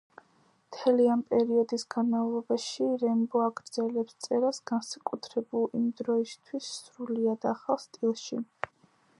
[0.67, 8.43] მთელი ამ პერიოდის განმავლობაში რემბო აგრძელებს წერას განსაკუთრებულ, იმ დროისთვის სრულიად ახალ სტილში.